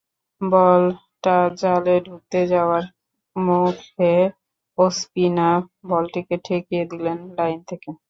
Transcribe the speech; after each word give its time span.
বলটা 0.41 1.37
জালে 1.61 1.95
ঢুকতে 2.05 2.39
যাওয়ার 2.51 2.83
মুখে 3.35 4.13
ওসপিনা 4.77 5.47
বলটিকে 5.89 6.35
ঠেকিয়ে 6.45 6.83
দিলেন 6.91 7.17
লাইন 7.37 7.59
থেকে। 7.69 7.89